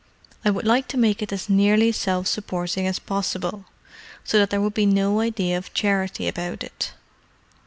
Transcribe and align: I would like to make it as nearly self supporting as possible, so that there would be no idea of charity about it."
I 0.43 0.49
would 0.49 0.65
like 0.65 0.87
to 0.87 0.97
make 0.97 1.21
it 1.21 1.31
as 1.31 1.47
nearly 1.47 1.91
self 1.91 2.25
supporting 2.25 2.87
as 2.87 2.97
possible, 2.97 3.65
so 4.23 4.39
that 4.39 4.49
there 4.49 4.59
would 4.59 4.73
be 4.73 4.87
no 4.87 5.19
idea 5.19 5.55
of 5.59 5.75
charity 5.75 6.27
about 6.27 6.63
it." 6.63 6.93